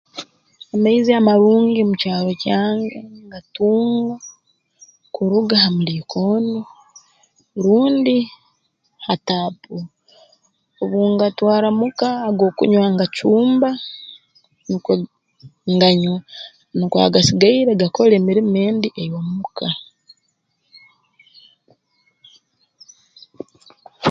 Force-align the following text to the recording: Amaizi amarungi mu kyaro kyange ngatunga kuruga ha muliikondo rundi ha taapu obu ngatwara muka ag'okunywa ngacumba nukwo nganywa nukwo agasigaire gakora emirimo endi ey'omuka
Amaizi 0.75 1.11
amarungi 1.19 1.81
mu 1.89 1.95
kyaro 2.01 2.31
kyange 2.43 2.97
ngatunga 3.27 4.15
kuruga 5.13 5.55
ha 5.63 5.69
muliikondo 5.77 6.59
rundi 7.63 8.17
ha 9.05 9.13
taapu 9.27 9.75
obu 10.81 10.99
ngatwara 11.13 11.67
muka 11.79 12.09
ag'okunywa 12.27 12.85
ngacumba 12.95 13.69
nukwo 14.67 14.93
nganywa 15.73 16.17
nukwo 16.77 16.97
agasigaire 17.05 17.71
gakora 17.81 18.13
emirimo 18.17 18.57
endi 18.67 18.89
ey'omuka 19.01 19.67